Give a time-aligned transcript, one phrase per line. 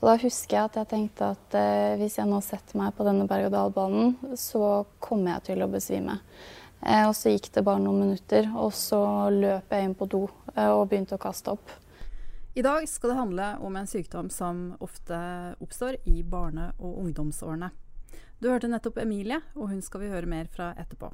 [0.00, 3.04] Og da husker jeg at jeg tenkte at eh, hvis jeg nå setter meg på
[3.04, 6.16] denne berg-og-dal-banen, så kommer jeg til å besvime.
[6.80, 9.02] Eh, og så gikk det bare noen minutter, og så
[9.34, 10.22] løp jeg inn på do
[10.54, 11.74] eh, og begynte å kaste opp.
[12.56, 15.18] I dag skal det handle om en sykdom som ofte
[15.60, 17.68] oppstår i barne- og ungdomsårene.
[18.40, 21.12] Du hørte nettopp Emilie, og hun skal vi høre mer fra etterpå.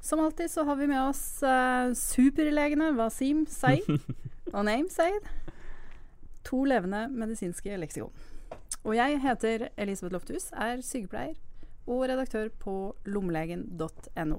[0.00, 3.88] Som alltid så har vi med oss uh, superlegene Wasim Saeed
[4.54, 5.26] og Name Saeed.
[6.46, 8.12] To levende medisinske leksikon.
[8.86, 11.34] Og jeg heter Elisabeth Lofthus, er sykepleier
[11.86, 14.38] og redaktør på lommelegen.no.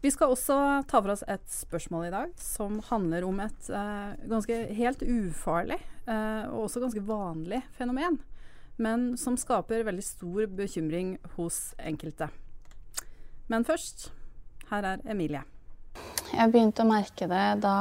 [0.00, 0.56] Vi skal også
[0.88, 5.76] ta for oss et spørsmål i dag som handler om et eh, ganske helt ufarlig
[5.76, 8.16] eh, og også ganske vanlig fenomen,
[8.80, 12.30] men som skaper veldig stor bekymring hos enkelte.
[13.50, 14.08] Men først,
[14.70, 15.42] her er Emilie.
[16.30, 17.76] Jeg begynte å merke det da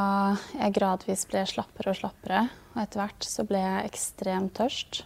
[0.55, 2.47] jeg gradvis ble slappere og slappere.
[2.73, 5.03] Og etter hvert så ble jeg ekstremt tørst.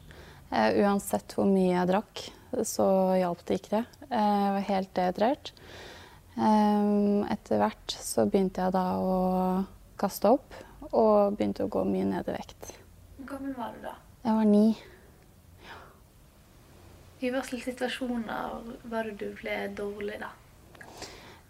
[0.53, 2.23] Uh, uansett hvor mye jeg drakk,
[2.67, 2.85] så
[3.17, 3.83] hjalp det ikke det.
[4.13, 5.52] Jeg var helt dehydrert.
[6.33, 9.17] Ehm, etter hvert så begynte jeg da å
[10.02, 10.55] kaste opp,
[10.89, 12.73] og begynte å gå mye ned i vekt.
[13.17, 13.95] Hvor gammel var du da?
[14.23, 14.66] Jeg var ni.
[17.23, 20.33] I hva slags situasjoner var det du ble dårlig da?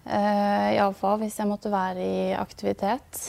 [0.04, 3.22] Uh, Iallfall hvis jeg måtte være i aktivitet.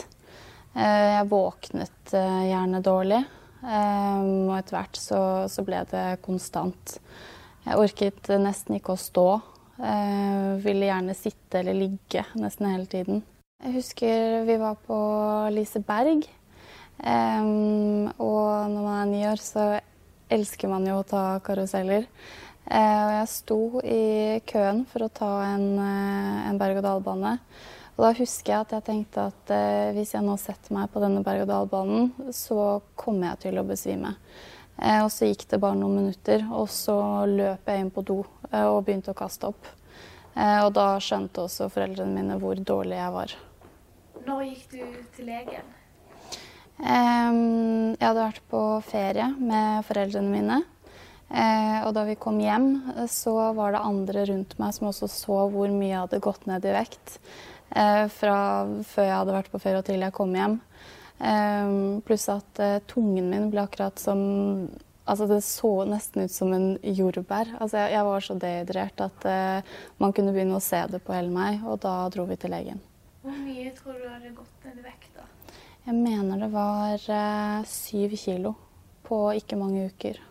[0.74, 3.22] Uh, jeg våknet uh, gjerne dårlig,
[3.64, 6.98] og etter hvert så, så, ble det konstant.
[7.64, 9.28] Jeg orket nesten ikke å stå.
[10.60, 13.22] Ville gjerne sitte eller ligge nesten hele tiden.
[13.64, 14.98] Jeg husker vi var på
[15.56, 16.28] Liseberg.
[17.00, 19.64] Um, og når man er ni år, så
[20.32, 22.04] elsker man jo å ta karuseller.
[22.64, 24.04] Uh, og jeg sto i
[24.48, 27.36] køen for å ta en, uh, en berg-og-dal-bane.
[27.94, 29.50] Og da husker jeg at jeg tenkte at
[29.94, 34.16] hvis jeg nå setter meg på denne berg-og-dal-banen, så kommer jeg til å besvime.
[34.82, 36.96] Eh, og så gikk det bare noen minutter, og så
[37.30, 38.18] løp jeg inn på do
[38.50, 39.70] eh, og begynte å kaste opp.
[40.34, 43.36] Eh, og da skjønte også foreldrene mine hvor dårlig jeg var.
[44.24, 44.84] Når gikk du
[45.14, 45.72] til legen?
[46.74, 50.56] Jeg hadde vært på ferie med foreldrene mine.
[51.28, 52.68] Og da vi kom hjem,
[53.10, 56.64] så var det andre rundt meg som også så hvor mye jeg hadde gått ned
[56.68, 57.16] i vekt.
[57.72, 58.36] Fra
[58.86, 60.58] før jeg hadde vært på ferie og til jeg kom hjem.
[62.06, 62.60] Pluss at
[62.92, 64.22] tungen min ble akkurat som
[65.04, 67.50] Altså, det så nesten ut som en jordbær.
[67.60, 71.12] Altså, jeg, jeg var så dehydrert at uh, man kunne begynne å se det på
[71.12, 72.80] hele meg, og da dro vi til legen.
[73.24, 75.26] Hvor mye tror du hadde gått ned i vekt, da?
[75.84, 78.54] Jeg mener det var uh, syv kilo
[79.04, 80.22] på ikke mange uker.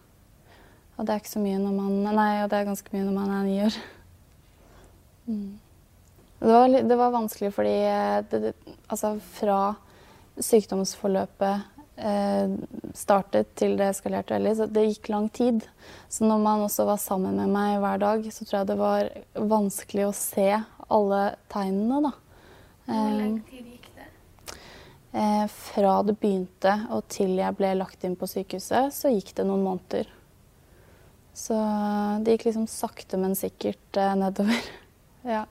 [0.97, 3.15] Og det er ikke så mye når man Nei, og det er ganske mye når
[3.17, 3.77] man er ni år.
[5.25, 5.59] Mm.
[6.39, 7.75] Det, var, det, var, vanskelig fordi
[8.29, 8.53] det, det,
[8.91, 9.59] altså fra
[10.43, 12.55] sykdomsforløpet eh,
[12.97, 14.55] startet til det eskalerte veldig.
[14.57, 15.63] Så det gikk lang tid.
[16.11, 19.11] Så når man også var sammen med meg hver dag, så tror jeg det var
[19.55, 20.49] vanskelig å se
[20.93, 21.21] alle
[21.53, 22.13] tegnene, da.
[22.85, 24.09] Hvor lang eh, tid gikk det?
[25.13, 29.47] Eh, fra det begynte og til jeg ble lagt inn på sykehuset, så gikk det
[29.47, 30.11] noen måneder.
[31.33, 31.57] Så
[32.21, 34.71] det gikk liksom sakte, men sikkert eh, nedover.
[35.35, 35.43] ja.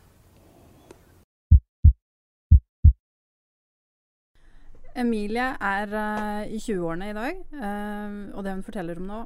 [4.92, 9.20] Emilie er uh, i 20-årene i dag, uh, og det hun forteller om nå,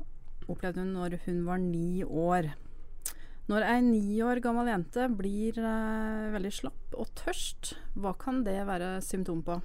[0.47, 2.53] opplevde hun når hun var ni år.
[3.51, 8.61] Når ei ni år gammel jente blir uh, veldig slapp og tørst, hva kan det
[8.69, 9.59] være symptom på?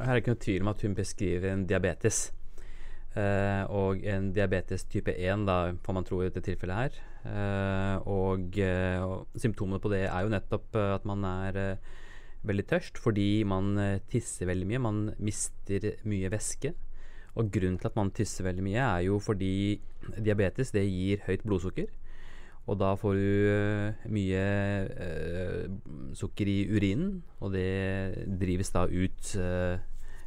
[0.00, 2.30] Her er det ikke noe tvil om at hun beskriver en diabetes.
[3.12, 7.00] Og en diabetes type 1, da, får man tro i dette tilfellet her.
[8.08, 8.56] og,
[9.04, 11.58] og symptomene på det er jo nettopp at man er
[12.46, 14.82] veldig tørst fordi man eh, tisser veldig mye.
[14.82, 16.74] Man mister mye væske.
[17.38, 19.80] Og grunnen til at man tisser veldig mye, er jo fordi
[20.18, 21.88] diabetes det gir høyt blodsukker.
[22.68, 24.42] Og da får du uh, mye
[24.92, 29.80] uh, sukker i urinen, og det drives da ut, uh,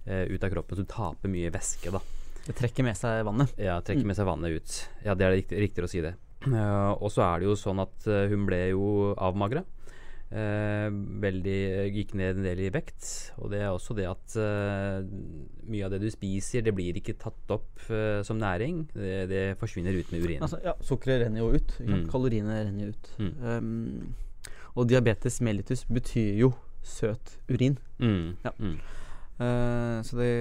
[0.03, 0.75] ut av kroppen.
[0.75, 2.02] Så du taper mye væske, da.
[2.45, 3.56] Det trekker med seg vannet?
[3.57, 4.11] Ja, trekker mm.
[4.11, 4.75] med seg vannet ut.
[5.06, 6.16] Ja, det er riktig, riktigere å si det.
[6.46, 9.66] og så er det jo sånn at hun ble jo avmagra.
[10.25, 10.90] Uh,
[11.22, 11.59] veldig,
[11.93, 13.05] gikk ned en del i vekt.
[13.40, 15.05] Og det er også det at uh,
[15.70, 18.84] mye av det du spiser, det blir ikke tatt opp eh, som næring.
[18.93, 20.43] Det, det, forsvinner ut med urin.
[20.46, 21.78] Altså, ja, Sukkeret renner jo ut.
[21.79, 22.03] Mm.
[22.11, 23.09] Kaloriene renner jo ut.
[23.22, 23.34] Mm.
[23.46, 26.52] Um, og diabetes mellitus betyr jo
[26.85, 27.79] søt urin.
[28.02, 28.35] Mm.
[28.46, 28.53] Ja.
[29.35, 30.32] Uh, så det,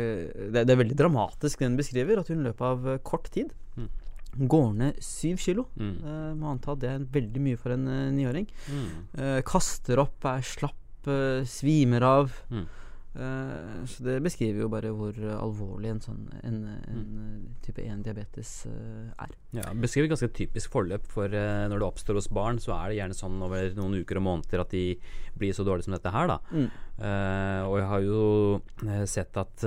[0.55, 3.55] det, det, er veldig dramatisk, det hun beskriver, at hun i løpet av kort tid
[3.79, 3.93] mm
[4.35, 5.63] går ned syv kilo.
[5.79, 5.91] Mm.
[6.03, 7.85] Uh, må anta at det er veldig mye for en
[8.17, 8.49] niåring.
[8.67, 8.89] Mm.
[9.47, 11.07] Kaster opp, er slapp,
[11.47, 12.35] svimer av.
[12.51, 12.65] Mm.
[13.15, 16.57] Uh, så det beskriver jo bare hvor alvorlig en sånn en,
[16.91, 17.45] en mm.
[17.63, 19.37] type 1-diabetes uh, er.
[19.55, 22.99] Ja, Beskriver ganske typisk forløp for uh, når det oppstår hos barn, så er det
[22.99, 24.97] gjerne sånn over noen uker og måneder at de
[25.39, 26.41] blir så dårlige som dette her, da.
[26.55, 26.69] Mm.
[27.67, 28.19] og jeg har jo
[29.11, 29.65] sett at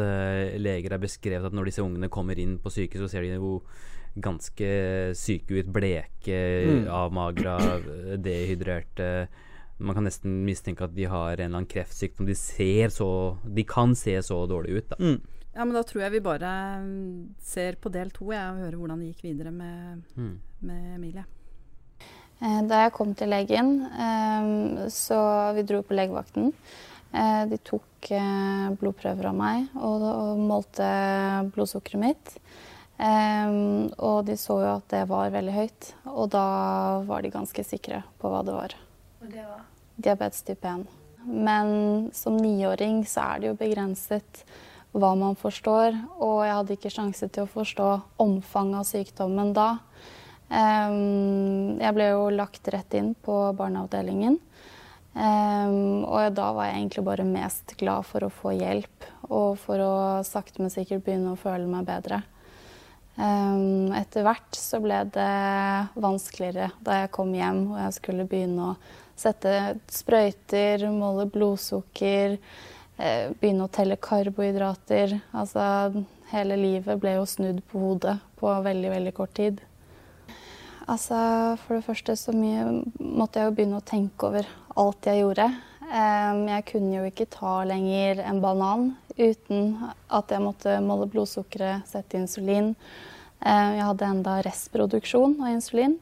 [0.55, 3.57] leger har beskrevet at når disse ungene kommer inn på sykehus, så ser de jo
[4.23, 4.69] ganske
[5.19, 6.39] syke ut, bleke,
[6.71, 6.87] mm.
[6.87, 7.57] avmagra,
[8.23, 9.11] dehydrerte
[9.77, 12.27] man kan nesten mistenke at de har en eller annen kreftsykdom.
[12.27, 13.09] De ser så
[13.43, 14.97] De kan se så dårlig ut, da.
[14.99, 15.19] Mm.
[15.57, 16.51] Ja, men da tror jeg vi bare
[17.41, 20.35] ser på del to, jeg, og hører hvordan det gikk videre med, mm.
[20.69, 21.25] med Emilie.
[22.37, 25.17] Eh, da jeg kom til legen, eh, så
[25.57, 26.51] vi dro på legevakten.
[27.09, 27.83] Eh, de tok
[28.77, 30.85] blodprøver av meg og, målte
[31.51, 32.35] blodsukkeret mitt.
[33.97, 36.45] Og de så jo at det var veldig høyt, og da
[37.09, 38.77] var de ganske sikre på hva det var.
[39.27, 39.63] Og det var?
[39.99, 40.85] Diabetes type 1.
[41.27, 41.69] Men
[42.15, 44.43] som niåring så er det jo begrenset
[44.95, 47.87] hva man forstår, og jeg hadde ikke sjanse til å forstå
[48.23, 49.65] omfanget av sykdommen da.
[50.47, 54.37] Jeg ble jo lagt rett inn på barneavdelingen.
[55.17, 59.95] Og da var jeg egentlig bare mest glad for å få hjelp og for å
[60.23, 62.21] sakte, men sikkert begynne å føle meg bedre.
[63.17, 65.35] Etter hvert så ble det
[65.99, 68.77] vanskeligere da jeg kom hjem og jeg skulle begynne å
[69.17, 69.53] Sette
[69.89, 72.37] sprøyter, måle blodsukker,
[72.97, 75.17] eh, begynne å telle karbohydrater.
[75.33, 75.63] Altså
[76.31, 79.63] hele livet ble jo snudd på hodet på veldig, veldig kort tid.
[80.87, 81.17] Altså,
[81.65, 82.63] for det første så mye
[82.99, 84.47] måtte jeg jo begynne å tenke over
[84.79, 85.49] alt jeg gjorde.
[85.87, 89.75] Jeg kunne jo ikke ta lenger en banan uten
[90.13, 92.73] at jeg måtte måle blodsukkeret, sette insulin.
[93.43, 95.97] Jeg hadde enda restproduksjon av insulin.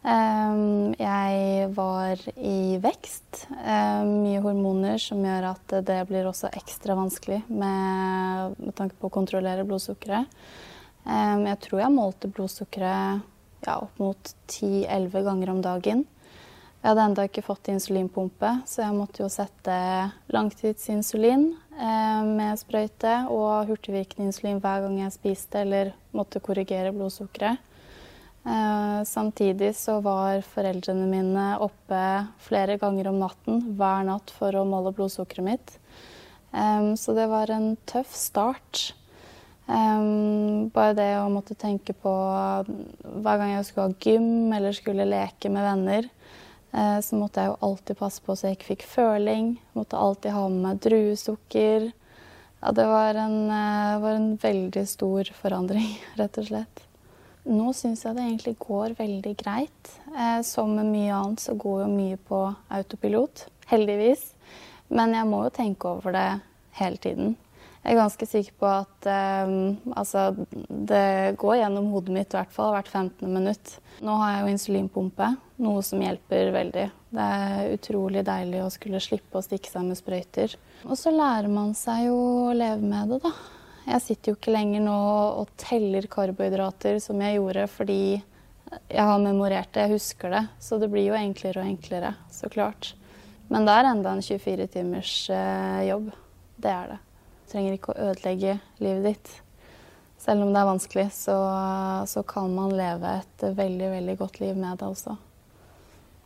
[0.00, 3.46] Ehm, jeg var i vekst.
[3.60, 9.10] Ehm, mye hormoner som gjør at det blir også ekstra vanskelig med, med tanke på
[9.10, 10.24] å kontrollere blodsukkeret.
[11.04, 13.20] Ehm, jeg tror jeg målte blodsukkeret
[13.66, 16.06] ja, opp mot 10-11 ganger om dagen.
[16.80, 19.74] Jeg hadde ennå ikke fått insulinpumpe, så jeg måtte jo sette
[20.32, 21.50] langtidsinsulin
[22.24, 27.60] med sprøyte og hurtigvirkende insulin hver gang jeg spiste eller måtte korrigere blodsukkeret.
[28.44, 32.04] Eh, samtidig så var foreldrene mine oppe
[32.40, 35.74] flere ganger om natten hver natt for å måle blodsukkeret mitt.
[36.50, 38.94] Um, så det var en tøff start.
[39.68, 45.06] Um, bare det å måtte tenke på hver gang jeg skulle ha gym eller skulle
[45.06, 46.10] leke med venner,
[46.70, 49.48] så måtte jeg jo alltid passe på så jeg ikke fikk føling.
[49.74, 51.88] Måtte alltid ha med meg druesukker.
[52.60, 53.40] Ja, det var en,
[54.04, 55.90] var en veldig stor forandring,
[56.20, 56.84] rett og slett.
[57.48, 59.92] Nå syns jeg det egentlig går veldig greit.
[60.12, 64.32] Eh, som med mye annet så går jo mye på autopilot, heldigvis.
[64.92, 66.28] Men jeg må jo tenke over det
[66.80, 67.36] hele tiden.
[67.80, 69.52] Jeg er ganske sikker på at eh,
[69.96, 70.26] altså,
[70.68, 73.24] det går gjennom hodet mitt i hvert fall hvert 15.
[73.24, 73.78] minutt.
[74.04, 75.30] Nå har jeg jo insulinpumpe,
[75.64, 76.84] noe som hjelper veldig.
[77.16, 80.58] Det er utrolig deilig å skulle slippe å stikke seg med sprøyter.
[80.84, 82.20] Og så lærer man seg jo
[82.50, 83.32] å leve med det, da.
[83.86, 84.98] Jeg sitter jo ikke lenger nå
[85.40, 88.02] og teller karbohydrater som jeg gjorde fordi
[88.70, 90.42] jeg har memorert det, jeg husker det.
[90.62, 92.92] Så det blir jo enklere og enklere, så klart.
[93.50, 96.10] Men det er enda en 24 timers eh, jobb.
[96.60, 96.98] Det er det.
[97.00, 99.32] Du trenger ikke å ødelegge livet ditt.
[100.20, 101.34] Selv om det er vanskelig, så,
[102.06, 105.16] så kan man leve et veldig, veldig godt liv med det også.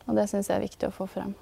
[0.05, 1.33] Og det syns jeg er viktig å få frem.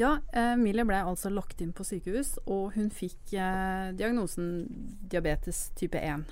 [0.00, 4.46] Ja, Emilie ble altså lagt inn på sykehus, og hun fikk eh, diagnosen
[5.12, 6.24] diabetes type 1.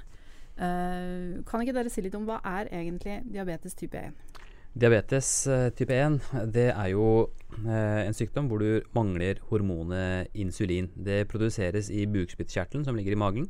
[0.56, 4.16] Eh, kan ikke dere si litt om hva er egentlig diabetes type 1?
[4.78, 6.18] Diabetes uh, type 1
[6.54, 10.90] det er jo uh, en sykdom hvor du mangler hormonet insulin.
[10.94, 13.48] Det produseres i bukspyttkjertelen som ligger i magen.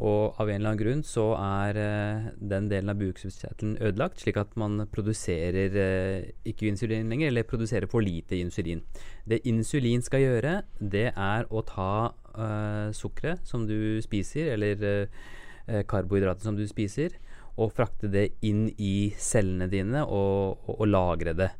[0.00, 4.38] Og av en eller annen grunn så er eh, den delen av bukspyttkjertelen ødelagt, slik
[4.40, 8.80] at man produserer eh, ikke insulin lenger, eller produserer for lite insulin.
[9.28, 11.92] Det insulin skal gjøre, det er å ta
[12.32, 17.12] eh, sukkeret som du spiser, eller uh, karbohydratet som du spiser,
[17.60, 21.50] og frakte det inn i cellene dine og, og, og lagre det.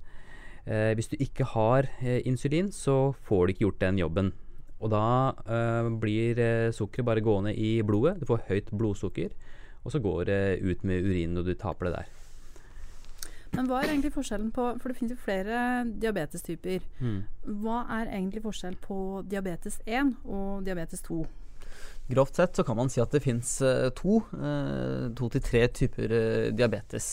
[0.96, 1.88] hvis du ikke har
[2.24, 4.30] insulin, så får du ikke gjort den jobben.
[4.82, 5.04] Og da
[5.46, 8.18] uh, blir uh, sukkeret bare gående i blodet.
[8.20, 9.30] Du får høyt blodsukker.
[9.82, 12.10] Og så går det ut med urinen, og du taper det der.
[13.52, 16.84] Men hva er egentlig forskjellen på For det finnes jo flere diabetestyper.
[17.02, 17.18] Mm.
[17.62, 18.98] Hva er egentlig forskjell på
[19.28, 21.24] diabetes 1 og diabetes 2?
[22.12, 25.62] Grovt sett så kan man si at det fins uh, to, uh, to til tre
[25.72, 27.06] typer uh, diabetes.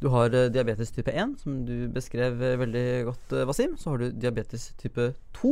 [0.00, 3.74] Du har diabetes type 1, som du beskrev veldig godt, Wasim.
[3.76, 5.50] Så har du diabetes type 2.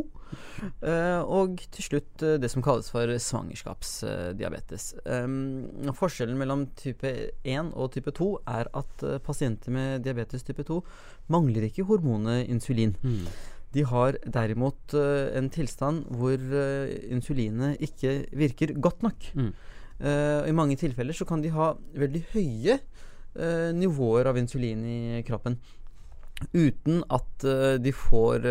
[1.26, 4.86] og til slutt det som kalles for svangerskapsdiabetes.
[5.98, 7.10] Forskjellen mellom type
[7.42, 10.80] 1 og type 2 er at pasienter med diabetes type 2
[11.34, 12.94] mangler ikke hormonet insulin.
[13.02, 13.26] Mm.
[13.76, 19.30] De har derimot uh, en tilstand hvor uh, insulinet ikke virker godt nok.
[19.36, 19.50] Mm.
[20.00, 22.80] Uh, I mange tilfeller så kan de ha veldig høye
[23.76, 25.58] nivåer av insulin i kroppen.
[26.54, 27.44] Uten at
[27.84, 28.46] de får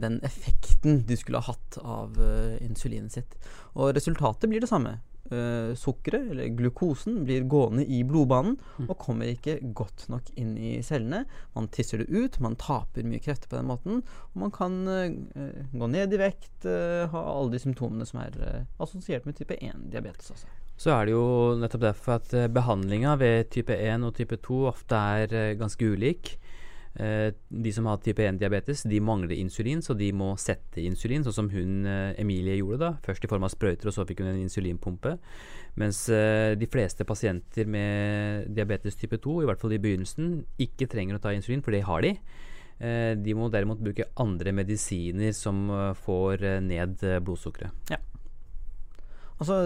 [0.00, 2.16] den effekten de skulle ha hatt av
[2.64, 3.36] insulinet sitt.
[3.76, 4.94] Og resultatet blir det samme
[5.32, 8.88] uh, sukkeret, eller glukosen, blir gående i blodbanen mm.
[8.88, 11.24] og kommer ikke godt nok inn i cellene.
[11.56, 14.02] Man tisser det ut, man taper mye krefter på den måten.
[14.32, 18.38] Og man kan uh, gå ned i vekt, uh, ha alle de symptomene som er
[18.82, 20.50] assosiert med type 1-diabetes også.
[20.78, 21.24] Så er det jo
[21.58, 26.36] nettopp derfor at behandlinga ved type 1 og type 2 ofte er ganske ulik.
[26.94, 31.36] Eh, de som har type 1-diabetes, de mangler insulin, så de må sette insulin, sånn
[31.36, 32.80] som hun eh, Emilie gjorde.
[32.82, 35.16] da, Først i form av sprøyter, og så fikk hun en insulinpumpe.
[35.78, 40.90] Mens eh, de fleste pasienter med diabetes type 2, i hvert fall i begynnelsen, ikke
[40.90, 42.16] trenger å ta insulin, for det har de.
[42.78, 45.64] De må derimot bruke andre medisiner som
[45.98, 47.90] får ned blodsukkeret.
[47.90, 47.98] Ja.
[49.38, 49.58] Altså,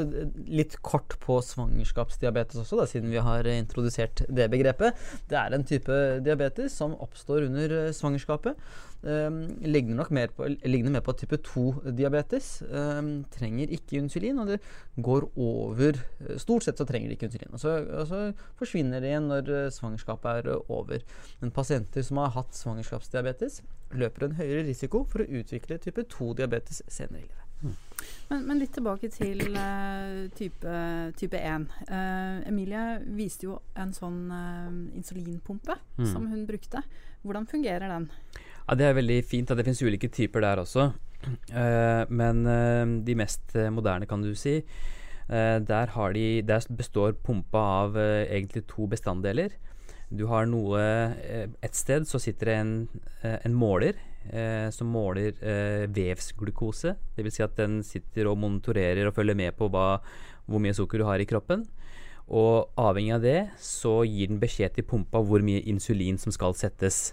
[0.52, 4.98] litt kort på svangerskapsdiabetes også, da, siden vi har introdusert det begrepet.
[5.30, 8.60] Det er en type diabetes som oppstår under eh, svangerskapet.
[9.02, 12.50] Um, ligner nok mer på, ligner mer på type 2-diabetes.
[12.70, 14.60] Um, trenger ikke insulin, og det
[15.02, 15.98] går over
[16.38, 17.50] Stort sett så trenger de ikke insulin.
[17.56, 18.20] Og så, og så
[18.60, 21.02] forsvinner det igjen når eh, svangerskapet er over.
[21.40, 23.62] Men pasienter som har hatt svangerskapsdiabetes,
[23.98, 27.51] løper en høyere risiko for å utvikle type 2-diabetes senere i livet.
[28.32, 30.76] Men, men, litt tilbake til uh, type,
[31.18, 31.66] type 1.
[31.84, 32.84] Uh, eh, Emilie
[33.18, 36.06] viste jo en sånn uh, insulinpumpe mm.
[36.08, 36.80] som hun brukte.
[37.26, 38.08] Hvordan fungerer den?
[38.62, 39.52] Ja, Det er veldig fint.
[39.52, 40.92] Det finnes ulike typer der også.
[42.10, 42.38] men
[43.06, 44.56] de mest moderne, kan du si,
[45.28, 49.54] der, de, der, består pumpa av egentlig to bestanddeler.
[50.10, 50.80] Du har noe
[51.62, 52.72] Et sted så sitter det en,
[53.22, 53.94] en måler
[54.30, 56.94] eh, som måler eh, vevsglukose.
[57.16, 57.38] Dvs.
[57.38, 59.96] Si at den sitter og monitorerer og følger med på hva,
[60.46, 61.64] hvor mye sukker du har i kroppen.
[62.32, 66.54] Og avhengig av det så gir den beskjed til pumpa hvor mye insulin som skal
[66.58, 67.12] settes.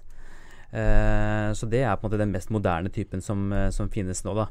[0.70, 4.22] Eh, så det er på en måte den mest moderne typen som, eh, som finnes
[4.24, 4.50] nå, da.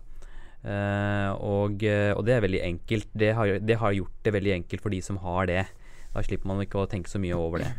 [0.67, 3.12] Eh, og, eh, og, det er veldig enkelt.
[3.15, 5.67] Det har, det har gjort det veldig enkelt for de som har det.
[6.15, 7.71] Da slipper man ikke å tenke så mye over det.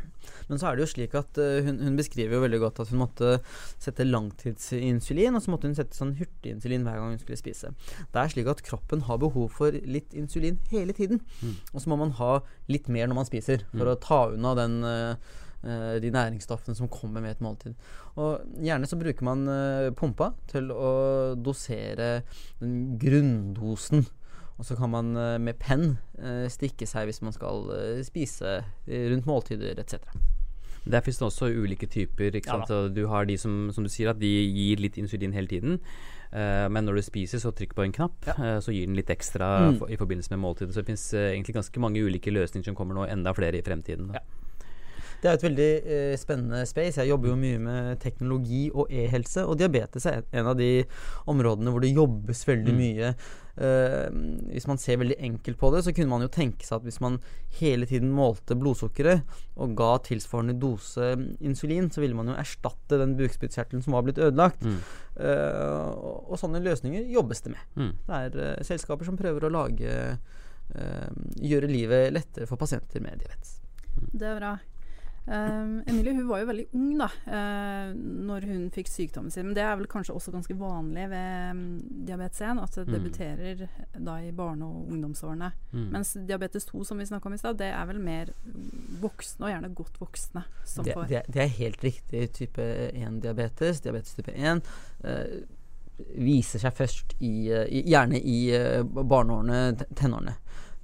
[0.49, 2.93] Men så er det jo slik at uh, hun, hun, beskriver jo veldig godt at
[2.93, 3.35] hun måtte
[3.77, 7.73] sette langtidsinsulin, og så måtte hun sette sånn hurtiginsulin hver gang hun skulle spise.
[8.13, 11.21] Det er slik at kroppen har behov for litt insulin hele tiden.
[11.43, 11.59] Mm.
[11.73, 12.39] Og så må man ha
[12.71, 13.93] litt mer når man spiser, for mm.
[13.93, 17.75] å ta unna den uh, de næringsstoffene som kommer med et måltid.
[18.15, 20.91] Og Gjerne så bruker man uh, pumpa til å
[21.35, 22.21] dosere
[22.61, 24.07] den grunndosen.
[24.59, 27.69] Og så kan man uh, med penn uh, stikke seg hvis man skal
[28.07, 29.99] spise rundt måltider etc.
[30.85, 32.37] Der finnes det også ulike typer.
[32.45, 35.79] Ja, du har de som, som du sier, at de gir litt insulin hele tiden.
[36.29, 38.35] Uh, men når du spiser, så trykk på en knapp, ja.
[38.37, 39.79] uh, så gir den litt ekstra mm.
[39.81, 40.75] for, i forbindelse med måltidet.
[40.75, 43.65] Så det finnes uh, egentlig ganske mange ulike løsninger som kommer nå, enda flere i
[43.65, 44.11] fremtiden.
[44.13, 44.21] Ja.
[45.19, 47.01] Det er et veldig eh, spennende space.
[47.01, 50.85] Jeg jobber jo mye med teknologi og e-helse, og diabetes er en av de
[51.29, 52.79] områdene hvor det jobbes veldig mm.
[52.79, 53.13] mye.
[53.59, 54.07] Uh,
[54.53, 57.01] hvis man ser veldig enkelt på det, så kunne man jo tenke seg at hvis
[57.03, 57.17] man
[57.57, 61.09] hele tiden målte blodsukkeret og ga tilsvarende dose
[61.43, 64.63] insulin, så ville man jo erstatte den bukspyttkjertelen som var blitt ødelagt.
[64.63, 64.79] Mm.
[65.19, 67.67] Uh, og, og, sånne løsninger jobbes det med.
[67.75, 67.93] Mm.
[68.07, 69.95] Det er uh, selskaper som prøver å lage
[70.69, 73.55] Gjøre livet lettere for pasienter med diabetes.
[74.13, 74.51] Det er bra.
[75.29, 79.45] Uh, Emilie hun var jo veldig ung da uh, når hun fikk sykdommen sin.
[79.45, 81.61] Men det er vel kanskje også ganske vanlig ved um,
[82.07, 82.95] diabetes 1 at det mm.
[82.95, 83.61] debuterer
[84.07, 85.51] da i barne- og ungdomsårene.
[85.69, 85.85] Mm.
[85.93, 88.33] Mens diabetes 2 som vi snakka om i stad, det er vel mer
[89.03, 93.85] voksne, og gjerne godt voksne, som det, får det, det, er helt riktig type 1-diabetes.
[93.85, 95.39] Diabetes type 1 uh, eh,
[96.17, 98.39] viser seg først i, i gjerne i
[98.89, 100.39] barneårene, tenårene.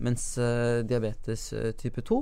[0.05, 0.33] Mens
[0.83, 2.17] diabetes type 2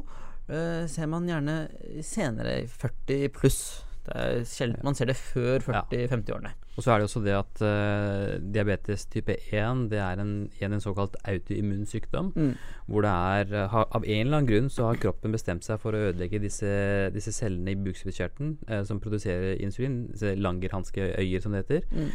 [0.50, 1.58] uh, ser man gjerne
[2.06, 3.64] senere 40 pluss.
[4.04, 6.52] Det er sjelden man ser det før 40-50-årene.
[6.74, 10.74] Og så er det også det at uh, diabetes type 1 det er en, en,
[10.74, 12.32] en såkalt autoimmun sykdom.
[12.36, 12.56] Mm.
[12.88, 15.94] Hvor det er ha, Av en eller annen grunn så har kroppen bestemt seg for
[15.94, 16.74] å ødelegge disse,
[17.14, 20.08] disse cellene i bukspyttkjertelen uh, som produserer insulin.
[20.42, 21.88] Langerhanske øyer, som det heter.
[21.94, 22.12] Mm.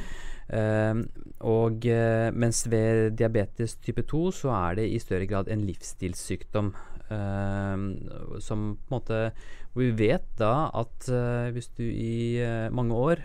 [0.48, 1.84] Uh, og
[2.40, 6.72] mens ved diabetes type 2 så er det i større grad en livsstilssykdom.
[7.08, 9.20] Som på en måte
[9.78, 11.06] vi vet da at
[11.54, 12.40] hvis du i
[12.74, 13.22] mange år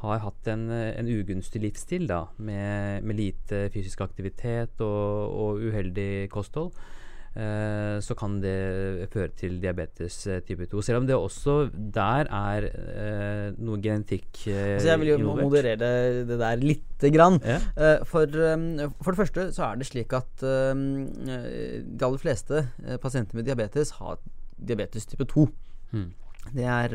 [0.00, 6.30] har hatt en, en ugunstig livsstil da, med, med, lite fysisk aktivitet og, og uheldig
[6.32, 6.72] kosthold,
[8.02, 10.82] så kan det føre til diabetes eh, type 2.
[10.82, 15.44] Selv om det også der er eh, noe genetikk eh, altså Jeg vil jo involvert.
[15.46, 17.38] moderere det der lite grann.
[17.44, 17.60] Ja.
[17.76, 18.66] Eh, for, um,
[18.98, 22.66] for, det første så er det slik at um, de aller fleste
[23.02, 24.18] pasienter med diabetes har
[24.58, 25.46] diabetes type 2.
[25.94, 26.10] Hmm.
[26.48, 26.94] Det er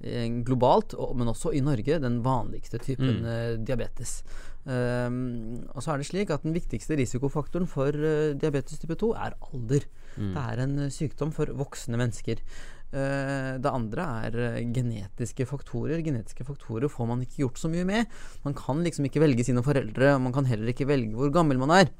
[0.00, 3.30] eh, globalt, og, men også i Norge, den vanligste typen mm.
[3.30, 4.18] eh, diabetes.
[4.66, 9.12] Um, og så er det slik at Den viktigste risikofaktoren for uh, diabetes type 2
[9.14, 9.84] er alder.
[10.16, 10.32] Mm.
[10.34, 12.42] Det er en uh, sykdom for voksne mennesker.
[12.90, 14.38] Uh, det andre er
[14.74, 16.02] genetiske faktorer.
[16.02, 18.10] Genetiske faktorer får man ikke gjort så mye med.
[18.42, 21.62] Man kan liksom ikke velge sine foreldre, og man kan heller ikke velge hvor gammel
[21.62, 21.94] man er.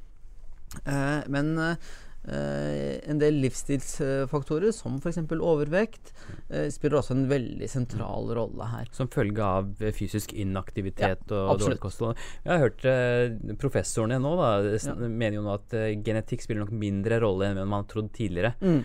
[1.31, 1.77] men Uh,
[2.27, 5.21] en del livsstilsfaktorer, som f.eks.
[5.37, 6.11] overvekt,
[6.51, 8.91] uh, spiller også en veldig sentral rolle her.
[8.97, 12.19] Som følge av fysisk inaktivitet ja, og dårlig kosthold.
[12.43, 14.97] Jeg har hørt professorene nå da, ja.
[15.07, 18.81] mener jo nå at genetikk spiller nok mindre rolle enn man har trodd tidligere mm.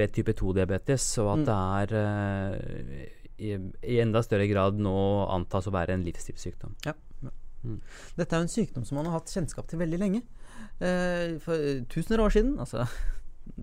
[0.00, 1.46] ved type 2-diabetes, og at mm.
[1.48, 3.52] det er i,
[3.82, 4.96] i, enda større grad nå
[5.30, 6.74] antas å være en livsstilssykdom.
[6.86, 6.94] Ja.
[7.64, 7.80] Mm.
[8.18, 10.22] Dette er jo en sykdom som man har hatt kjennskap til veldig lenge.
[10.78, 12.86] Eh, for tusener år siden, altså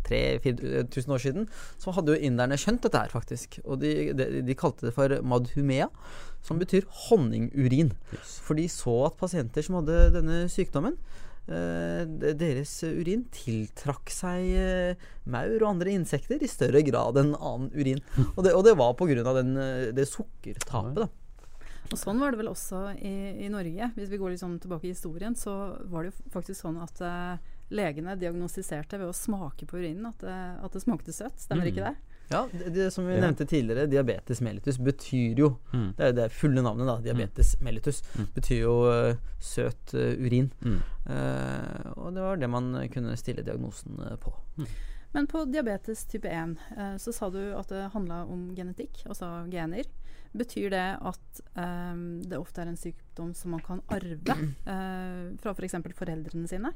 [0.09, 1.45] 3000-4000 år siden,
[1.79, 3.59] så hadde jo inderne skjønt dette her, faktisk.
[3.63, 5.87] Og de, de, de kalte det for madhumea,
[6.45, 7.93] som betyr honningurin.
[8.13, 8.39] Yes.
[8.45, 10.97] For de så at pasienter som hadde denne sykdommen,
[11.47, 12.05] eh,
[12.37, 18.01] deres urin tiltrakk seg eh, maur og andre insekter i større grad enn annen urin.
[18.35, 19.37] Og det, og det var pga.
[19.41, 21.05] Eh, det sukkertapet.
[21.05, 21.11] da.
[21.91, 23.15] Og sånn var det vel også i,
[23.45, 23.91] i, Norge.
[23.95, 27.01] Hvis vi går litt sånn tilbake i historien, så var det jo faktisk sånn at
[27.05, 27.35] uh,
[27.75, 31.37] legene diagnostiserte ved å smake på urinen at, uh, at det smakte søtt.
[31.41, 31.71] Stemmer mm.
[31.71, 32.19] ikke det?
[32.31, 33.21] Ja, det, det som vi ja.
[33.21, 35.91] nevnte tidligere, diabetes mellitus betyr jo mm.
[35.99, 36.97] det, er det fulle navnet, da.
[37.05, 37.67] Diabetes mm.
[37.67, 38.01] mellitus.
[38.15, 38.31] Mm.
[38.39, 40.49] Betyr jo uh, søt urin.
[40.65, 40.81] Mm.
[42.01, 44.33] og det var det man kunne stille diagnosen på.
[45.15, 46.57] Men på diabetes type 1
[47.00, 49.87] så sa du at det handla om genetikk, altså gener.
[50.35, 54.35] Betyr det at eh, det ofte er en sykdom som man kan arve
[54.74, 55.77] eh, fra f.eks.
[55.77, 56.74] For foreldrene sine?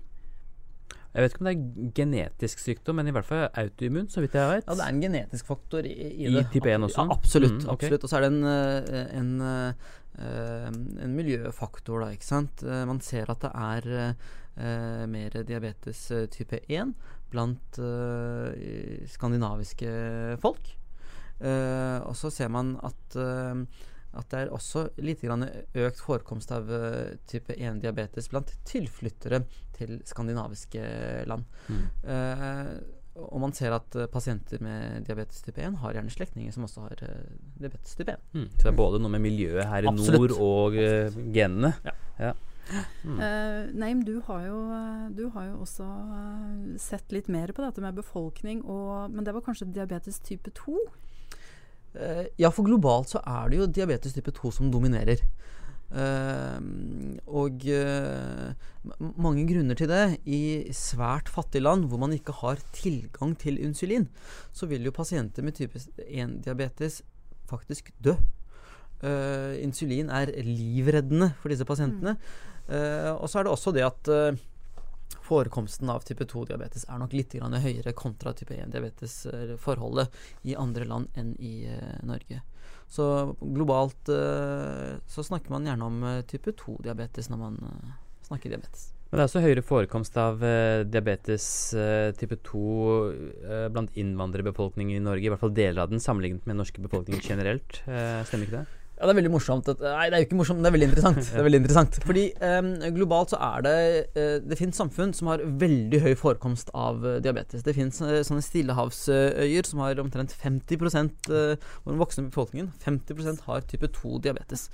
[1.10, 4.38] Jeg vet ikke om det er genetisk sykdom, men i hvert fall autoimmun, så vidt
[4.38, 4.68] jeg vet.
[4.68, 6.46] Ja, det er en genetisk faktor i, i, I det.
[6.54, 7.02] type 1 også?
[7.02, 7.56] Ja, absolutt.
[7.58, 7.90] Mm, okay.
[7.90, 8.06] absolutt.
[8.06, 9.32] Og så er det en, eh, en,
[10.30, 12.63] en, en miljøfaktor, da, ikke sant.
[12.63, 16.02] Man ser at det er mer diabetes
[16.36, 16.94] type 1
[17.32, 18.50] blant uh,
[19.10, 19.94] skandinaviske
[20.44, 20.76] folk.
[21.39, 23.63] Uh, og så ser man at, uh,
[24.20, 26.70] at det er også litt økt forekomst av
[27.30, 29.44] type 1-diabetes blant tilflyttere
[29.78, 30.82] til skandinaviske
[31.30, 31.46] land.
[31.70, 31.84] Mm.
[33.20, 37.06] og man ser at pasienter med diabetes type 1 har gjerne slektninger som også har
[37.62, 38.26] diabetes type 1.
[38.34, 38.50] Mm.
[38.56, 40.34] Så det er både noe med miljøet her i Absolutt.
[40.34, 40.80] nord og
[41.32, 41.76] genene.
[41.86, 41.96] Ja.
[42.20, 42.34] ja.
[43.04, 43.18] Mm.
[43.18, 44.60] Uh, Neim, du har, jo,
[45.16, 45.88] du har jo også
[46.82, 50.78] sett litt mer på dette med befolkning, og, men det var kanskje diabetes type 2?
[51.98, 55.24] Uh, ja, for globalt så er det jo diabetes type 2 som dominerer.
[55.90, 56.62] Uh,
[57.26, 58.52] og uh,
[59.18, 60.20] mange grunner til det.
[60.30, 64.08] I svært fattige land hvor man ikke har tilgang til insulin,
[64.54, 67.02] så vil jo pasienter med type 1-diabetes
[67.50, 68.14] faktisk dø.
[69.64, 72.14] insulin er livreddende for disse pasientene.
[72.14, 72.49] Mm.
[72.70, 74.10] Og så er det også det at
[75.30, 80.10] forekomsten av type 2-diabetes er nok litt høyere kontra type 1-diabetes-forholdet
[80.50, 82.42] i andre land enn i uh, Norge.
[82.90, 83.06] Så
[83.38, 87.60] globalt så snakker man gjerne om type 2-diabetes når man
[88.26, 88.88] snakker diabetes.
[89.10, 90.42] Men det er også høyere forekomst av
[90.90, 91.46] diabetes
[92.18, 92.64] type 2
[93.70, 97.84] blant innvandrerbefolkningen i Norge, i hvert fall deler av den, sammenlignet med norske befolkningen generelt.
[97.86, 98.79] stemmer ikke det?
[99.00, 99.68] Ja, det er veldig morsomt.
[99.72, 101.20] At, nei, det er jo ikke morsomt, men det er veldig interessant.
[101.24, 102.00] Det er veldig interessant.
[102.04, 103.76] Fordi um, globalt så er det
[104.18, 107.64] uh, Det finnes samfunn som har veldig høy forekomst av uh, diabetes.
[107.64, 113.48] Det finnes uh, sånne stillehavsøyer som har omtrent 50 uh, av den voksne befolkningen 50%
[113.48, 114.68] har type 2-diabetes.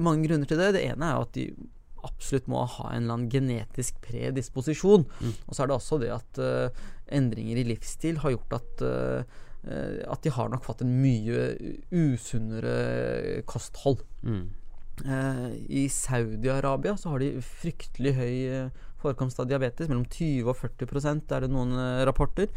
[0.00, 0.72] mange grunner til det.
[0.74, 1.50] Det ene er at de
[2.06, 5.04] absolutt må ha en eller annen genetisk predisposisjon.
[5.20, 5.34] Mm.
[5.46, 6.40] Og så er det også det at
[7.14, 8.86] endringer i livsstil har gjort at
[9.66, 11.48] at de har nok fått en mye
[11.90, 14.04] usunnere kosthold.
[14.22, 14.44] Mm.
[15.04, 19.90] Uh, I Saudi-Arabia så har de fryktelig høy uh, forekomst av diabetes.
[19.90, 22.48] Mellom 20 og 40 er det noen uh, rapporter.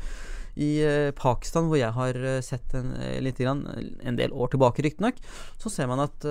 [0.59, 0.81] I
[1.15, 2.89] Pakistan, hvor jeg har sett en,
[3.37, 3.61] grann,
[4.03, 5.21] en del år tilbake, riktignok,
[5.61, 6.25] så ser man at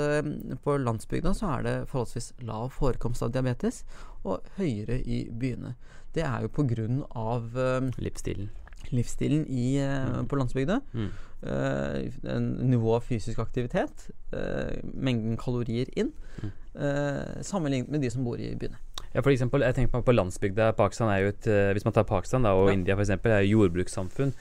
[0.66, 3.86] på landsbygda så er det forholdsvis lav forekomst av diabetes,
[4.28, 5.78] og høyere i byene.
[6.12, 7.56] Det er jo på grunn av
[7.96, 8.50] livsstilen
[8.94, 10.28] livsstilen i, mm.
[10.28, 10.80] på landsbygda.
[10.92, 11.08] Mm.
[11.38, 16.10] Uh, nivå av fysisk aktivitet, uh, mengden kalorier inn,
[16.42, 16.54] mm.
[16.80, 18.80] uh, sammenlignet med de som bor i byene.
[19.12, 20.72] Ja, for eksempel, jeg tenker på, på landsbygda.
[20.76, 22.74] Pakistan er jo et, Hvis man tar Pakistan da, og ja.
[22.76, 24.34] India f.eks., er jo jordbrukssamfunn.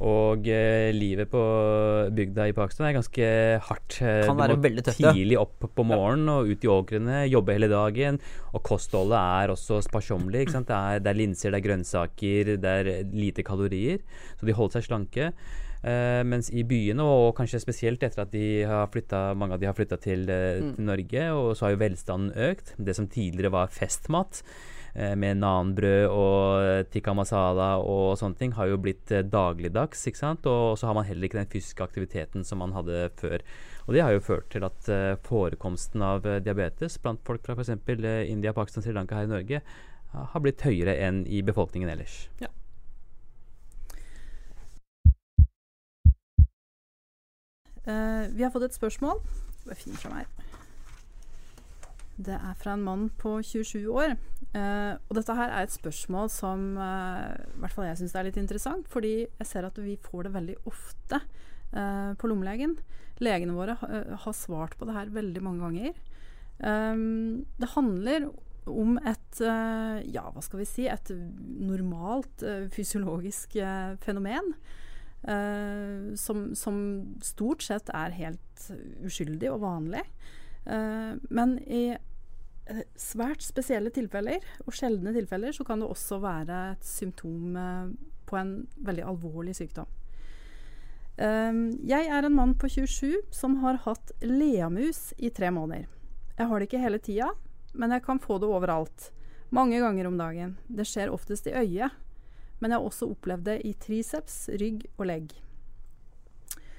[0.00, 1.40] Og eh, livet på
[2.16, 3.26] bygda i Pakistan er ganske
[3.68, 3.98] hardt.
[4.00, 6.36] Eh, kan være veldig tøft, Tidlig opp på morgenen ja.
[6.38, 8.20] og ut i åkrene, jobbe hele dagen.
[8.52, 10.48] Og kostholdet er også sparsommelig.
[10.52, 14.00] Det det er linser, det er grønnsaker, det er lite kalorier.
[14.40, 15.32] Så de holder seg slanke.
[15.82, 19.66] Uh, mens i byene, og kanskje spesielt etter at de har flyttet, mange av de
[19.66, 20.68] har flytta til, uh, mm.
[20.76, 22.76] til Norge, og så har jo velstanden økt.
[22.78, 28.68] Det som tidligere var festmat, Eh, med nanbrød og tikka masala og sånne ting, har
[28.68, 30.06] jo blitt eh, dagligdags.
[30.06, 30.46] ikke sant?
[30.46, 33.44] Og så har man heller ikke den fysiske aktiviteten som man hadde før.
[33.86, 37.56] Og det har jo ført til at uh, forekomsten av uh, diabetes blant folk fra
[37.56, 37.72] f.eks.
[37.88, 41.90] Uh, India, Pakistan, Sri Lanka her i Norge uh, har blitt høyere enn i befolkningen
[41.92, 42.26] ellers.
[42.42, 42.52] Ja.
[47.82, 49.18] vi har fått et spørsmål.
[49.64, 50.51] Bare finne fram her.
[52.22, 54.14] Det er fra en mann på 27 år.
[54.52, 58.26] Uh, og dette her er et spørsmål som uh, i hvert fall jeg syns er
[58.26, 61.22] litt interessant, fordi jeg ser at vi får det veldig ofte
[61.72, 62.76] uh, på lommelegen.
[63.22, 66.00] Legene våre har svart på det her veldig mange ganger.
[66.60, 68.28] Um, det handler
[68.68, 73.56] om et ja, hva skal vi si et normalt fysiologisk
[74.04, 74.52] fenomen.
[76.18, 76.76] Som, som,
[77.26, 78.68] stort sett er helt
[79.02, 80.04] uskyldig og vanlig.
[80.62, 82.11] men i Eh,
[82.98, 87.90] svært spesielle tilfeller, og sjeldne tilfeller, så kan det også være et symptom eh,
[88.28, 88.54] på en
[88.86, 89.90] veldig alvorlig sykdom.
[91.20, 95.88] Ehm, jeg er en mann på 27 som har hatt leamus i tre måneder.
[96.38, 97.28] Jeg har det ikke hele tida,
[97.74, 99.10] men jeg kan få det overalt.
[99.52, 100.56] Mange ganger om dagen.
[100.68, 101.92] Det skjer oftest i øyet,
[102.58, 105.34] men jeg har også opplevd det i triceps, rygg og legg.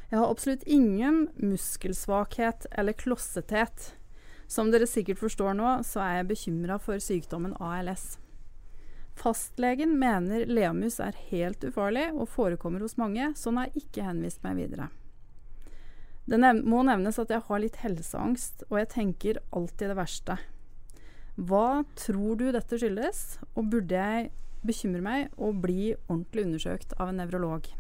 [0.10, 3.94] Jeg har absolutt ingen muskelsvakhet eller klossethet.
[4.54, 8.20] Som dere sikkert forstår nå, så er jeg bekymra for sykdommen ALS.
[9.18, 14.46] Fastlegen mener leamus er helt ufarlig og forekommer hos mange, så han har ikke henvist
[14.46, 14.92] meg videre.
[16.30, 20.38] Det nev må nevnes at jeg har litt helseangst, og jeg tenker alltid det verste.
[21.34, 23.24] Hva tror du dette skyldes,
[23.58, 24.30] og burde jeg
[24.64, 27.74] bekymre meg og bli ordentlig undersøkt av en nevrolog?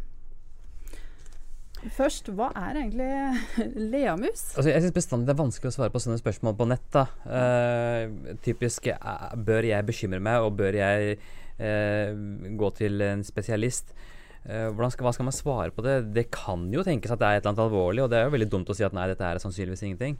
[1.92, 3.10] Først, hva er egentlig
[3.94, 4.54] leamus?
[4.56, 6.86] Altså, jeg syns bestandig det er vanskelig å svare på sånne spørsmål på nett.
[6.96, 7.06] da.
[7.28, 11.18] Uh, typisk uh, Bør jeg bekymre meg, og bør jeg
[11.60, 12.14] uh,
[12.60, 13.96] gå til en spesialist?
[14.44, 16.02] Skal, hva skal man svare på det?
[16.16, 18.34] Det kan jo tenkes at det er et eller annet alvorlig, og det er jo
[18.34, 20.18] veldig dumt å si at nei, dette er sannsynligvis ingenting.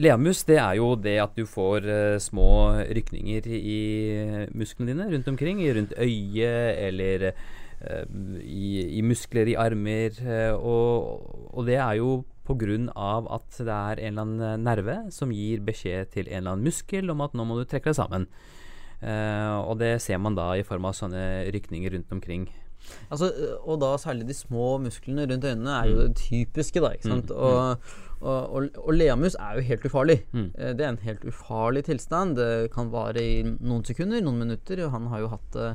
[0.00, 1.84] leamus det er jo det at du får
[2.24, 2.46] små
[2.96, 3.82] rykninger i
[4.56, 5.60] musklene dine rundt omkring.
[5.76, 10.16] Rundt øyet eller Eh, i, i, muskler, i armer.
[10.22, 12.78] Eh, og, og det er jo pga.
[13.36, 17.10] at det er en eller annen nerve som gir beskjed til en eller annen muskel
[17.10, 18.26] om at nå må du trekke deg sammen.
[19.02, 22.44] Uh, og det ser man da i form av sånne rykninger rundt omkring.
[23.10, 23.30] Altså,
[23.62, 26.02] og da særlig de små musklene rundt øynene er jo mm.
[26.02, 26.92] det typiske, da.
[26.94, 27.30] ikke sant?
[27.30, 27.36] Mm.
[27.36, 27.90] Og,
[28.20, 30.18] og, og, og, leamus er jo helt ufarlig.
[30.32, 30.48] Mm.
[30.78, 32.36] Det er en helt ufarlig tilstand.
[32.38, 34.84] Det kan vare i noen sekunder, noen minutter.
[34.86, 35.68] Og han har jo hatt det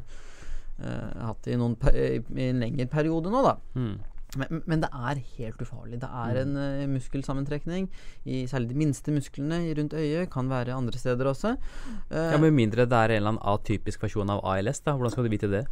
[0.77, 3.55] hatt i, noen i, en lengre periode nå, da.
[3.77, 3.95] Mm.
[4.35, 6.01] Men, men, det er helt ufarlig.
[6.01, 6.41] Det er mm.
[6.41, 7.87] en uh, muskelsammentrekning
[8.27, 10.29] i særlig de minste musklene rundt øyet.
[10.33, 11.55] Kan være andre steder også.
[12.11, 14.97] Uh, ja, Med mindre det er en eller annen atypisk versjon av ALS, da.
[14.97, 15.63] Hvordan skal du vite det?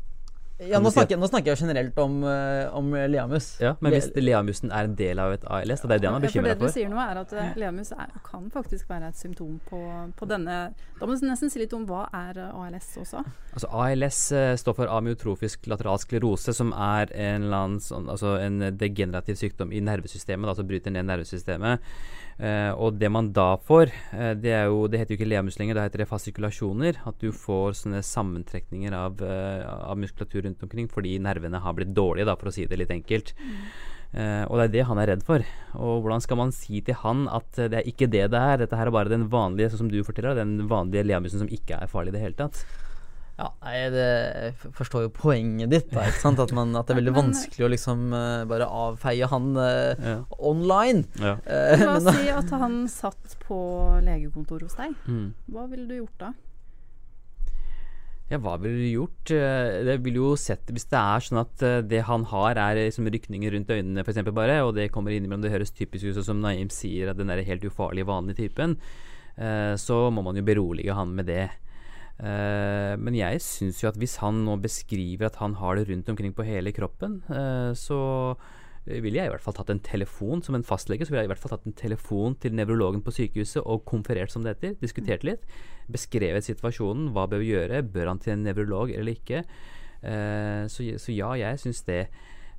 [0.63, 3.57] Ja, nå snakker, nå snakker, jeg generelt om, uh, om leamus.
[3.59, 6.23] Ja, Men hvis leamusen er en del av et ALS, det er det han er
[6.23, 6.63] bekymra for?
[6.63, 9.81] Det du sier nå, er at uh, leamus er, kan faktisk være et symptom på,
[10.15, 10.59] på, denne
[10.95, 13.25] Da må du nesten si litt om hva er uh, ALS også?
[13.51, 14.21] Altså ALS
[14.63, 20.53] står for amyotrofisk lateral sklerose, som er en, sånn, altså en degenerativ sykdom i nervesystemet,
[20.53, 21.83] altså bryter ned nervesystemet.
[22.35, 25.77] Uh, og det man da får, uh, det, jo, det heter jo ikke leamus lenger,
[25.77, 26.99] da heter det fasikulasjoner.
[27.07, 31.93] At du får sånne sammentrekninger av, uh, av, muskulatur rundt omkring fordi nervene har blitt
[31.95, 33.35] dårlige, da, for å si det litt enkelt.
[34.15, 35.43] Og det er det han er redd for.
[35.75, 38.61] Og hvordan skal man si til han at det er ikke det det er?
[38.61, 41.81] Dette her er bare den vanlige, sånn som du forteller, den vanlige leamusen som ikke
[41.81, 42.61] er farlig i det hele tatt.
[43.35, 44.03] Ja, jeg, det,
[44.63, 45.89] jeg forstår jo poenget ditt.
[45.91, 46.39] Da, ikke sant?
[46.39, 49.91] At, man, at det er veldig men, vanskelig å liksom uh, bare avfeie han uh,
[49.99, 50.15] ja.
[50.39, 51.03] online.
[51.19, 51.35] Ja.
[51.43, 53.57] Uh, La oss si at han satt på
[54.05, 54.95] legekontor hos deg.
[55.11, 55.33] Mm.
[55.51, 56.31] Hva ville du gjort da?
[58.31, 59.29] Ja, hva ville du gjort?
[59.29, 63.53] Det vil jo sett Hvis det er sånn at det han har, er liksom rykninger
[63.53, 64.23] rundt øynene, f.eks.
[64.33, 67.43] bare, og det kommer innimellom Det høres typisk ut som Naim sier, at den er
[67.45, 68.73] helt ufarlige, vanlige typen,
[69.77, 71.43] så må man jo berolige han med det.
[72.15, 76.11] Uh, men jeg syns jo at hvis han nå beskriver at han har det rundt
[76.13, 77.99] omkring på hele kroppen, uh, så
[78.85, 81.05] ville jeg i hvert fall tatt en telefon som en fastlege.
[81.05, 84.29] Så ville jeg i hvert fall tatt en telefon til nevrologen på sykehuset og konferert,
[84.31, 84.75] som det heter.
[84.83, 85.47] Diskutert litt.
[85.91, 87.09] Beskrevet situasjonen.
[87.15, 87.81] Hva bør vi gjøre?
[87.81, 89.41] Bør han til en nevrolog eller ikke?
[90.05, 92.03] Uh, så, så, ja, jeg syns det.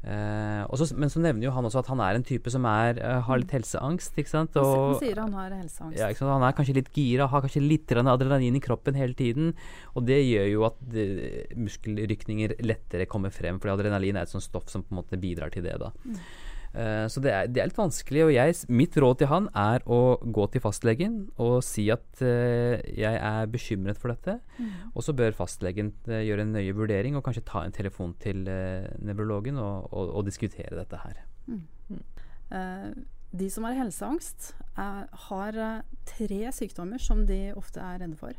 [0.07, 3.01] Uh, også, men så nevner jo han også at han er en type som er,
[3.03, 4.15] uh, har litt helseangst.
[4.15, 4.59] ikke sant?
[4.61, 5.99] Og, han sier han har helseangst.
[5.99, 9.55] Ja, Han er kanskje litt gira, har kanskje litt adrenalin i kroppen hele tiden.
[9.95, 11.07] Og det gjør jo at de,
[11.59, 15.51] muskelrykninger lettere kommer frem, fordi adrenalin er et sånt stoff som på en måte bidrar
[15.55, 15.79] til det.
[15.83, 15.91] da.
[16.05, 16.21] Mm.
[16.77, 18.27] Uh, så det er, det er, litt vanskelig.
[18.27, 22.77] Og jeg, mitt råd til han er å gå til fastlegen og si at uh,
[22.85, 24.37] jeg er bekymret for dette.
[24.61, 24.93] Mm.
[24.93, 28.45] Og så bør fastlegen uh, gjøre en nøye vurdering og kanskje ta en telefon til
[28.45, 31.23] nevrologen og, og, og, diskutere dette her.
[31.47, 31.65] Mm.
[31.87, 33.05] Mm.
[33.39, 35.59] de som har helseangst, er, har
[36.09, 38.35] tre sykdommer som de ofte er redde for.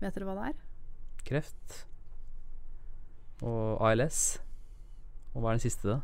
[0.00, 0.64] Vet dere hva det er?
[1.26, 1.80] Kreft
[3.44, 4.38] og ALS.
[5.34, 6.00] Og hva er den siste, da?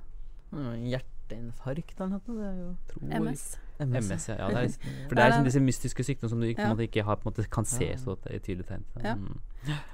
[0.84, 2.76] Hjerte hjerteinfarkt eller noe.
[2.94, 3.44] Det er MS.
[3.82, 4.36] MS, MS ja.
[4.38, 4.74] ja det er,
[5.08, 6.76] for det er liksom disse mystiske sykdommene som du ikke, ja.
[6.86, 9.06] ikke har, måte, kan se så tydelig tegn til.
[9.06, 9.14] Ja.
[9.18, 9.40] Mm.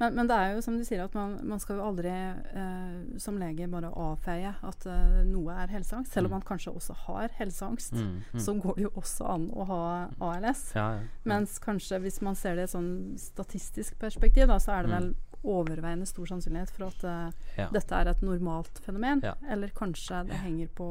[0.00, 2.98] Men, men, det er jo som du sier, at man, man skal jo aldri eh,
[3.20, 6.12] som lege bare avfeie at eh, noe er helseangst.
[6.12, 6.36] Selv om mm.
[6.38, 8.42] man kanskje også har helseangst, mm, mm.
[8.44, 9.82] så går det jo også an å ha
[10.30, 10.70] ALS.
[10.76, 14.78] Ja, ja, Mens kanskje hvis man ser det i et sånn statistisk perspektiv, da, så
[14.78, 14.98] er det mm.
[14.98, 15.10] vel
[15.46, 17.68] overveiende stor sannsynlighet for at uh, ja.
[17.74, 19.22] dette er et normalt fenomen.
[19.24, 19.36] Ja.
[19.50, 20.88] Eller kanskje det henger på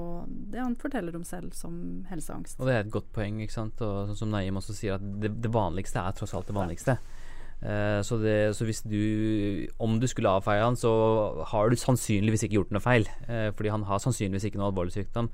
[0.54, 2.60] det han forteller om selv som helseangst.
[2.62, 3.84] Og det er et godt poeng, ikke sant.
[3.84, 6.98] Og sånn som Naim også sier, at det, det, vanligste er tross alt det vanligste.
[7.58, 10.92] Uh, så, det, så, hvis du Om du skulle avfeie han, så
[11.50, 13.08] har du sannsynligvis ikke gjort noe feil.
[13.28, 15.32] Uh, fordi han har sannsynligvis ikke noe alvorlig sykdom.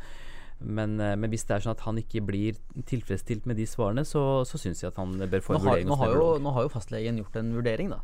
[0.64, 2.56] Men, men, hvis det er sånn at han ikke blir
[2.88, 5.90] tilfredsstilt med de svarene, så, så syns jeg at han bør få en nå vurdering.
[5.90, 8.00] Nå har, jo, nå har jo fastlegen gjort en vurdering, da.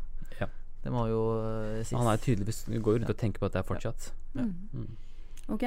[0.80, 1.96] Det må jo uh, sies.
[1.98, 4.10] Han er tydeligvis går rundt og tenker på at det er fortsatt.
[4.34, 4.46] Ja.
[4.46, 4.86] Mm.
[5.52, 5.66] Ok,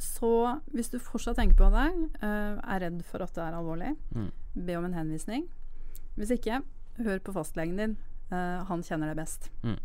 [0.00, 0.30] så
[0.72, 1.88] hvis du fortsatt tenker på det,
[2.22, 4.30] uh, er redd for at det er alvorlig, mm.
[4.66, 5.48] be om en henvisning.
[6.16, 6.62] Hvis ikke,
[7.04, 7.98] hør på fastlegen din.
[8.30, 9.50] Uh, han kjenner det best.
[9.66, 9.80] Mm.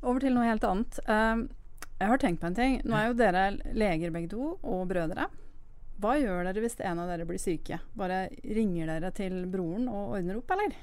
[0.00, 0.96] Over til noe helt annet.
[1.04, 2.78] jeg har tenkt på en ting.
[2.88, 3.42] Nå er jo dere
[3.76, 5.26] leger begge to, og brødre.
[6.00, 7.76] Hva gjør dere hvis en av dere blir syke?
[7.92, 10.78] Bare ringer dere til broren og ordner opp, eller?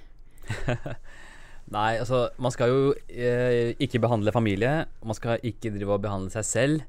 [1.78, 4.86] Nei, altså man skal jo eh, ikke behandle familie.
[5.04, 6.86] Man skal ikke drive og behandle seg selv.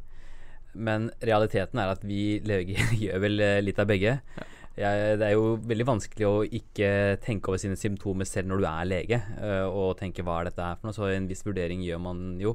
[0.78, 4.18] Men realiteten er at vi leger gjør vel eh, litt av begge.
[4.38, 4.48] Ja.
[4.78, 8.66] Jeg, det er jo veldig vanskelig å ikke tenke over sine symptomer selv når du
[8.70, 10.94] er lege, uh, og tenke hva er dette her for noe.
[10.94, 12.54] Så en viss vurdering gjør man jo.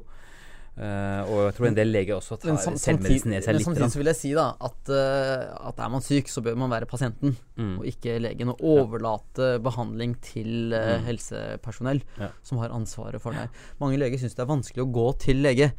[0.74, 3.26] Uh, og jeg tror en del leger også tar sam ned seg litt.
[3.30, 6.58] Men samtidig så vil jeg si da at, uh, at, er man syk, så bør
[6.58, 7.76] man være pasienten, mm.
[7.78, 8.50] og ikke legen.
[8.50, 9.62] Og overlate ja.
[9.62, 12.32] behandling til uh, helsepersonell ja.
[12.42, 13.54] som har ansvaret for deg.
[13.82, 15.70] Mange leger syns det er vanskelig å gå til lege.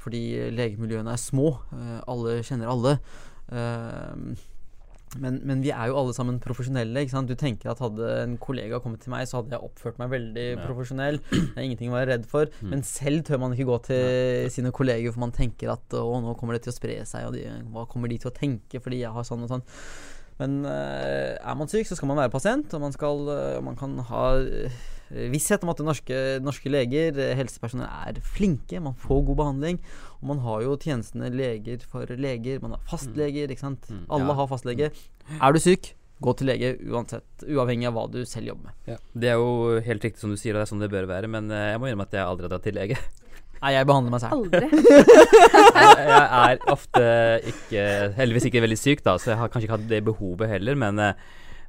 [0.00, 0.22] fordi
[0.56, 1.52] legemiljøene er små.
[2.08, 2.98] alle kjenner alle.
[3.50, 4.34] Uh,
[5.18, 7.02] men, men, vi er jo alle sammen profesjonelle.
[7.02, 7.30] ikke sant?
[7.30, 10.44] Du tenker at Hadde en kollega kommet til meg, så hadde jeg oppført meg veldig
[10.52, 10.60] ja.
[10.62, 11.18] profesjonell.
[11.32, 12.52] Det er ingenting å være redd for.
[12.60, 12.70] Mm.
[12.74, 14.52] Men selv tør man ikke gå til ja.
[14.54, 17.34] sine kolleger, for man tenker at å, nå kommer det til å spre seg, og
[17.34, 19.66] de, hva kommer de til å tenke fordi jeg har sånn og sånn.
[20.40, 23.76] Men uh, er man syk, så skal man være pasient, og man, skal, uh, man
[23.76, 24.78] kan ha uh,
[25.10, 28.80] visshet om at norske, norske leger, helsepersonell, er flinke.
[28.82, 29.80] Man får god behandling.
[30.20, 32.60] Og man har jo tjenestene leger for leger.
[32.62, 33.88] Man har fastleger, ikke sant.
[33.90, 34.36] Mm, Alle ja.
[34.40, 34.90] har fastlege.
[35.40, 38.76] Er du syk, gå til lege uansett, uavhengig av hva du selv jobber med.
[38.92, 38.98] Ja.
[39.14, 41.30] Det er jo helt riktig som du sier, og det er sånn det bør være.
[41.32, 43.00] Men jeg må innrømme at jeg aldri har dratt til lege.
[43.60, 44.38] Nei, jeg behandler meg selv.
[44.38, 44.68] Aldri.
[45.80, 47.04] jeg, jeg, er ofte
[47.50, 47.84] ikke
[48.16, 50.78] Heldigvis ikke veldig syk, da, så jeg har kanskje ikke hatt det behovet heller.
[50.80, 51.02] Men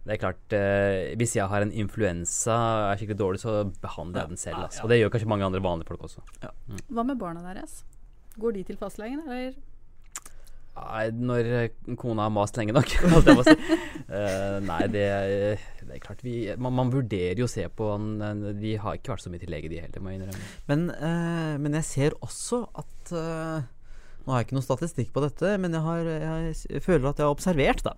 [0.01, 4.23] det er klart, eh, hvis jeg har en influensa og er skikkelig dårlig, så behandler
[4.23, 4.63] jeg den selv.
[4.65, 4.83] Altså.
[4.83, 6.23] Og det gjør kanskje mange andre vanlige folk også.
[6.41, 6.49] Ja.
[6.67, 6.79] Mm.
[6.89, 7.83] Hva med barna deres?
[8.41, 9.53] Går de til fastlegen, eller?
[10.71, 11.47] Nei, når
[11.99, 12.87] kona har mast lenge nok,
[13.45, 13.55] si.
[14.07, 15.03] uh, nei, det,
[15.83, 17.89] det, er klart vi man, man, vurderer jo å se på
[18.55, 20.47] De har ikke vært så mye til lege, de heller, må jeg innrømme.
[20.71, 23.67] Men, uh, men jeg ser også at uh,
[24.21, 26.09] nå har jeg ikke noen statistikk på dette, men jeg, har,
[26.71, 27.95] jeg føler at jeg har observert da,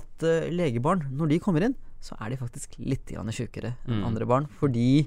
[0.00, 4.06] at uh, legebarn, når de kommer inn, så er de faktisk litt sjukere enn mm.
[4.08, 4.48] andre barn.
[4.58, 5.06] Fordi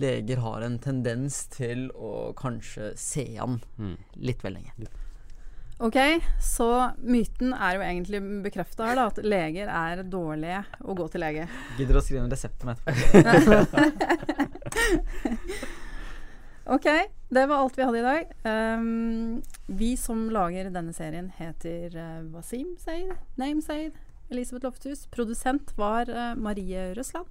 [0.00, 3.96] leger har en tendens til å kanskje se an mm.
[4.24, 4.90] litt vel lenge.
[5.80, 5.96] Ok,
[6.44, 11.24] så myten er jo egentlig bekrefta her, da, at leger er dårlige å gå til
[11.24, 11.46] lege.
[11.78, 12.96] Gidder å skrive en resept om etterpå?
[16.70, 16.86] ok,
[17.28, 18.30] det var alt vi hadde i dag.
[18.46, 23.98] Um, vi som lager denne serien, heter uh, Wasim Seid, Name Seid,
[24.30, 25.06] Elisabeth Lofthus.
[25.10, 27.28] Produsent var uh, Marie Røsland.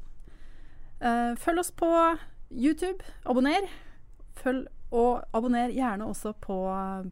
[0.99, 1.89] Uh, følg oss på
[2.52, 2.99] YouTube.
[3.25, 3.67] Abonner.
[4.39, 6.62] Følg, og abonner gjerne også på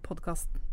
[0.04, 0.67] podkasten